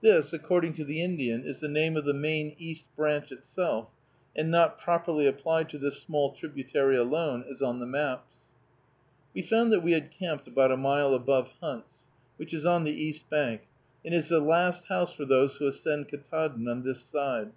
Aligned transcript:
This, 0.00 0.32
according 0.32 0.72
to 0.72 0.84
the 0.84 1.00
Indian, 1.00 1.44
is 1.44 1.60
the 1.60 1.68
name 1.68 1.96
of 1.96 2.04
the 2.04 2.12
main 2.12 2.56
East 2.58 2.88
Branch 2.96 3.30
itself, 3.30 3.88
and 4.34 4.50
not 4.50 4.76
properly 4.76 5.24
applied 5.24 5.68
to 5.68 5.78
this 5.78 6.00
small 6.00 6.32
tributary 6.32 6.96
alone, 6.96 7.44
as 7.48 7.62
on 7.62 7.78
the 7.78 7.86
maps. 7.86 8.50
We 9.34 9.42
found 9.42 9.70
that 9.70 9.84
we 9.84 9.92
had 9.92 10.10
camped 10.10 10.48
about 10.48 10.72
a 10.72 10.76
mile 10.76 11.14
above 11.14 11.52
Hunt's, 11.60 12.06
which 12.38 12.52
is 12.52 12.66
on 12.66 12.82
the 12.82 12.90
east 13.00 13.30
bank, 13.30 13.68
and 14.04 14.12
is 14.12 14.30
the 14.30 14.40
last 14.40 14.86
house 14.86 15.12
for 15.12 15.24
those 15.24 15.58
who 15.58 15.68
ascend 15.68 16.08
Ktaadn 16.08 16.68
on 16.68 16.82
this 16.82 17.00
side. 17.04 17.52